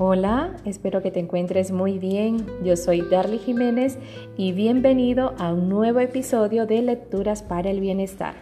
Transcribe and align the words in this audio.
Hola, 0.00 0.54
espero 0.64 1.02
que 1.02 1.10
te 1.10 1.18
encuentres 1.18 1.72
muy 1.72 1.98
bien. 1.98 2.46
Yo 2.62 2.76
soy 2.76 3.00
Darly 3.00 3.38
Jiménez 3.38 3.98
y 4.36 4.52
bienvenido 4.52 5.34
a 5.38 5.52
un 5.52 5.68
nuevo 5.68 5.98
episodio 5.98 6.66
de 6.66 6.82
Lecturas 6.82 7.42
para 7.42 7.68
el 7.68 7.80
Bienestar. 7.80 8.36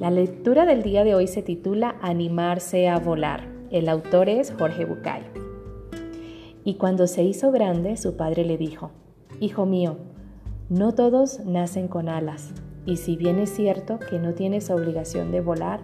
La 0.00 0.10
lectura 0.10 0.64
del 0.64 0.82
día 0.82 1.04
de 1.04 1.14
hoy 1.14 1.26
se 1.26 1.42
titula 1.42 1.96
Animarse 2.00 2.88
a 2.88 2.98
volar. 2.98 3.46
El 3.70 3.90
autor 3.90 4.30
es 4.30 4.54
Jorge 4.58 4.86
Bucay. 4.86 5.20
Y 6.64 6.76
cuando 6.76 7.06
se 7.06 7.24
hizo 7.24 7.52
grande, 7.52 7.98
su 7.98 8.16
padre 8.16 8.46
le 8.46 8.56
dijo, 8.56 8.90
Hijo 9.38 9.66
mío, 9.66 9.98
no 10.70 10.94
todos 10.94 11.40
nacen 11.40 11.88
con 11.88 12.08
alas, 12.08 12.54
y 12.86 12.96
si 12.96 13.16
bien 13.16 13.38
es 13.38 13.50
cierto 13.50 13.98
que 13.98 14.18
no 14.18 14.32
tienes 14.32 14.70
obligación 14.70 15.30
de 15.30 15.42
volar, 15.42 15.80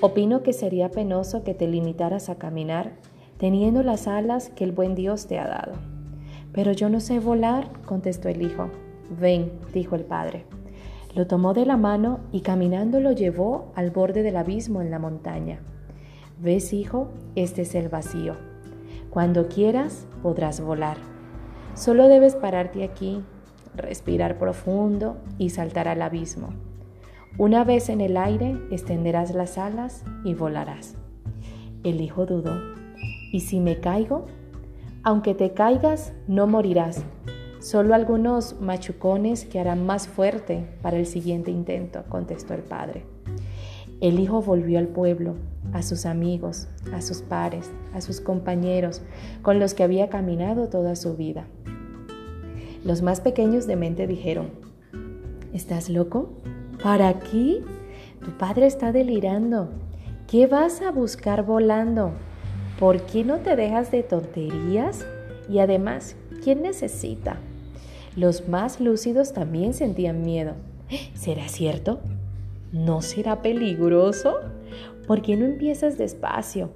opino 0.00 0.44
que 0.44 0.52
sería 0.52 0.92
penoso 0.92 1.42
que 1.42 1.54
te 1.54 1.66
limitaras 1.66 2.28
a 2.28 2.36
caminar 2.36 2.92
teniendo 3.44 3.82
las 3.82 4.08
alas 4.08 4.48
que 4.56 4.64
el 4.64 4.72
buen 4.72 4.94
Dios 4.94 5.26
te 5.26 5.38
ha 5.38 5.46
dado. 5.46 5.74
Pero 6.54 6.72
yo 6.72 6.88
no 6.88 6.98
sé 6.98 7.18
volar, 7.18 7.68
contestó 7.84 8.30
el 8.30 8.40
hijo. 8.40 8.70
Ven, 9.20 9.52
dijo 9.74 9.96
el 9.96 10.04
padre. 10.04 10.46
Lo 11.14 11.26
tomó 11.26 11.52
de 11.52 11.66
la 11.66 11.76
mano 11.76 12.20
y 12.32 12.40
caminando 12.40 13.00
lo 13.00 13.12
llevó 13.12 13.70
al 13.74 13.90
borde 13.90 14.22
del 14.22 14.38
abismo 14.38 14.80
en 14.80 14.90
la 14.90 14.98
montaña. 14.98 15.58
¿Ves, 16.40 16.72
hijo? 16.72 17.10
Este 17.34 17.60
es 17.60 17.74
el 17.74 17.90
vacío. 17.90 18.36
Cuando 19.10 19.46
quieras, 19.48 20.06
podrás 20.22 20.62
volar. 20.62 20.96
Solo 21.74 22.08
debes 22.08 22.36
pararte 22.36 22.82
aquí, 22.82 23.22
respirar 23.76 24.38
profundo 24.38 25.18
y 25.36 25.50
saltar 25.50 25.86
al 25.86 26.00
abismo. 26.00 26.48
Una 27.36 27.62
vez 27.62 27.90
en 27.90 28.00
el 28.00 28.16
aire, 28.16 28.56
extenderás 28.70 29.34
las 29.34 29.58
alas 29.58 30.02
y 30.24 30.32
volarás. 30.32 30.94
El 31.82 32.00
hijo 32.00 32.24
dudó 32.24 32.83
¿Y 33.34 33.40
si 33.40 33.58
me 33.58 33.80
caigo? 33.80 34.26
Aunque 35.02 35.34
te 35.34 35.54
caigas, 35.54 36.12
no 36.28 36.46
morirás. 36.46 37.04
Solo 37.58 37.92
algunos 37.92 38.60
machucones 38.60 39.44
que 39.44 39.58
harán 39.58 39.84
más 39.84 40.06
fuerte 40.06 40.68
para 40.82 40.98
el 40.98 41.04
siguiente 41.04 41.50
intento, 41.50 42.04
contestó 42.08 42.54
el 42.54 42.62
padre. 42.62 43.04
El 44.00 44.20
hijo 44.20 44.40
volvió 44.40 44.78
al 44.78 44.86
pueblo, 44.86 45.34
a 45.72 45.82
sus 45.82 46.06
amigos, 46.06 46.68
a 46.92 47.02
sus 47.02 47.22
pares, 47.22 47.72
a 47.92 48.00
sus 48.00 48.20
compañeros, 48.20 49.02
con 49.42 49.58
los 49.58 49.74
que 49.74 49.82
había 49.82 50.08
caminado 50.08 50.68
toda 50.68 50.94
su 50.94 51.16
vida. 51.16 51.48
Los 52.84 53.02
más 53.02 53.20
pequeños 53.20 53.66
de 53.66 53.74
mente 53.74 54.06
dijeron, 54.06 54.50
¿Estás 55.52 55.90
loco? 55.90 56.28
¿Para 56.80 57.08
aquí? 57.08 57.62
Tu 58.24 58.30
padre 58.38 58.66
está 58.66 58.92
delirando. 58.92 59.70
¿Qué 60.28 60.46
vas 60.46 60.82
a 60.82 60.92
buscar 60.92 61.44
volando? 61.44 62.12
¿Por 62.84 63.00
qué 63.06 63.24
no 63.24 63.38
te 63.38 63.56
dejas 63.56 63.90
de 63.90 64.02
tonterías? 64.02 65.06
Y 65.48 65.60
además, 65.60 66.16
¿quién 66.42 66.60
necesita? 66.60 67.38
Los 68.14 68.46
más 68.46 68.78
lúcidos 68.78 69.32
también 69.32 69.72
sentían 69.72 70.20
miedo. 70.20 70.52
¿Será 71.14 71.48
cierto? 71.48 72.00
¿No 72.72 73.00
será 73.00 73.40
peligroso? 73.40 74.34
¿Por 75.06 75.22
qué 75.22 75.34
no 75.34 75.46
empiezas 75.46 75.96
despacio? 75.96 76.72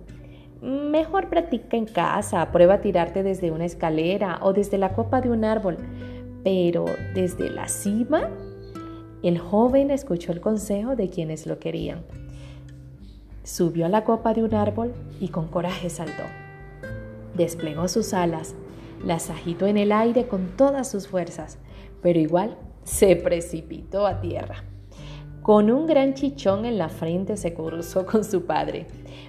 Mejor 0.63 1.29
practica 1.29 1.77
en 1.77 1.85
casa, 1.85 2.53
prueba 2.53 2.77
a 2.77 2.81
tirarte 2.81 3.23
desde 3.23 3.51
una 3.51 3.67
escalera 3.67 4.39
o 4.41 4.55
desde 4.55 4.79
la 4.79 4.95
copa 4.95 5.21
de 5.21 5.29
un 5.29 5.45
árbol. 5.45 5.77
Pero 6.43 6.87
desde 7.15 7.51
la 7.51 7.69
cima, 7.69 8.31
el 9.23 9.39
joven 9.39 9.91
escuchó 9.91 10.33
el 10.33 10.41
consejo 10.41 10.97
de 10.97 11.11
quienes 11.11 11.47
lo 11.47 11.59
querían. 11.59 12.01
Subió 13.49 13.87
a 13.87 13.89
la 13.89 14.05
copa 14.05 14.35
de 14.35 14.43
un 14.45 14.55
árbol 14.55 14.93
y 15.21 15.29
con 15.29 15.49
coraje 15.49 15.89
saltó. 15.89 16.25
Desplegó 17.35 17.89
sus 17.89 18.13
alas, 18.13 18.55
las 19.03 19.31
agitó 19.31 19.67
en 19.67 19.79
el 19.79 19.91
aire 19.91 20.29
con 20.29 20.49
todas 20.55 20.91
sus 20.91 21.09
fuerzas, 21.09 21.57
pero 22.03 22.19
igual 22.19 22.59
se 22.83 23.17
precipitó 23.17 24.07
a 24.07 24.21
tierra. 24.21 24.65
Con 25.41 25.71
un 25.71 25.87
gran 25.87 26.13
chichón 26.13 26.67
en 26.67 26.77
la 26.77 26.91
frente 26.91 27.39
se 27.39 27.55
cruzó 27.55 28.05
con 28.05 28.23
su 28.23 28.45
padre. 28.45 28.87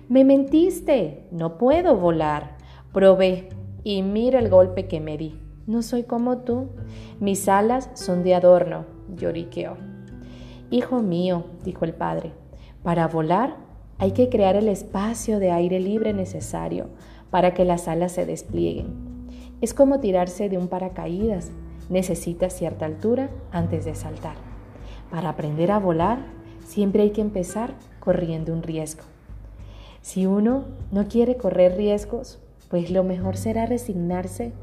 Me 0.10 0.26
mentiste, 0.26 1.30
no 1.32 1.58
puedo 1.58 1.96
volar. 1.96 2.58
Probé 2.92 3.48
y 3.86 4.02
mira 4.02 4.40
el 4.40 4.50
golpe 4.50 4.90
que 4.90 5.00
me 5.00 5.18
di. 5.18 5.40
No 5.66 5.82
soy 5.82 6.04
como 6.04 6.40
tú. 6.40 6.72
Mis 7.22 7.48
alas 7.48 7.90
son 7.94 8.24
de 8.24 8.36
adorno, 8.36 8.84
lloriqueó. 9.16 9.78
Hijo 10.72 11.02
mío, 11.02 11.46
dijo 11.64 11.86
el 11.86 11.94
padre, 11.94 12.34
para 12.84 13.08
volar 13.08 13.69
hay 14.00 14.12
que 14.12 14.30
crear 14.30 14.56
el 14.56 14.70
espacio 14.70 15.40
de 15.40 15.52
aire 15.52 15.82
libre 15.82 16.14
necesario 16.14 16.88
para 17.30 17.54
que 17.54 17.66
las 17.66 17.90
alas 17.90 18.14
se 18.14 18.26
desplieguen. 18.26 18.88
Es 19.62 19.74
como 19.74 20.00
tirarse 20.00 20.48
de 20.48 20.58
un 20.58 20.70
paracaídas. 20.70 21.52
Necesita 21.90 22.50
cierta 22.50 22.86
altura 22.86 23.30
antes 23.52 23.84
de 23.84 23.96
saltar. 23.96 24.36
Para 25.12 25.30
aprender 25.30 25.72
a 25.72 25.80
volar, 25.80 26.20
siempre 26.66 27.04
hay 27.04 27.10
que 27.10 27.22
empezar 27.22 27.74
corriendo 28.00 28.54
un 28.54 28.64
riesgo. 28.64 29.04
Si 30.02 30.26
uno 30.26 30.66
no 30.92 31.10
quiere 31.10 31.36
correr 31.36 31.76
riesgos, 31.76 32.40
pues 32.70 32.92
lo 32.92 33.04
mejor 33.04 33.36
será 33.36 33.66
resignarse 33.66 34.54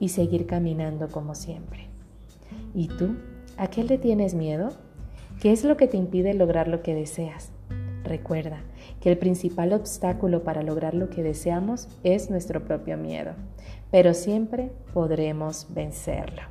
y 0.00 0.08
seguir 0.08 0.46
caminando 0.46 1.08
como 1.08 1.34
siempre. 1.34 1.88
¿Y 2.74 2.88
tú? 2.88 3.16
¿A 3.58 3.66
qué 3.66 3.84
le 3.84 3.98
tienes 3.98 4.34
miedo? 4.34 4.70
¿Qué 5.40 5.52
es 5.52 5.64
lo 5.64 5.76
que 5.76 5.88
te 5.88 5.98
impide 5.98 6.32
lograr 6.32 6.68
lo 6.68 6.82
que 6.82 6.94
deseas? 6.94 7.50
Recuerda 8.04 8.62
que 9.00 9.10
el 9.10 9.18
principal 9.18 9.72
obstáculo 9.72 10.42
para 10.42 10.62
lograr 10.62 10.94
lo 10.94 11.10
que 11.10 11.22
deseamos 11.22 11.88
es 12.02 12.30
nuestro 12.30 12.64
propio 12.64 12.96
miedo, 12.96 13.32
pero 13.90 14.14
siempre 14.14 14.70
podremos 14.92 15.66
vencerlo. 15.70 16.42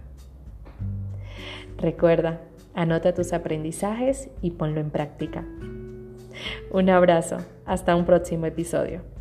Recuerda, 1.77 2.41
anota 2.73 3.13
tus 3.13 3.33
aprendizajes 3.33 4.29
y 4.41 4.51
ponlo 4.51 4.79
en 4.79 4.89
práctica. 4.89 5.45
Un 6.71 6.89
abrazo, 6.89 7.37
hasta 7.65 7.95
un 7.95 8.05
próximo 8.05 8.45
episodio. 8.45 9.16